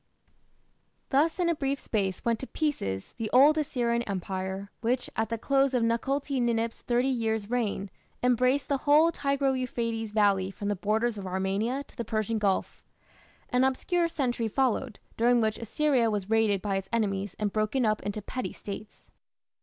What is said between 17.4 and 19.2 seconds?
broken up into petty States.